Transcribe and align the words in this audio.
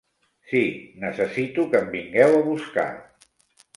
Si, 0.53 0.61
necessito 1.03 1.67
que 1.73 1.81
em 1.83 1.93
vingueu 1.97 2.39
a 2.39 2.43
buscar. 2.51 2.89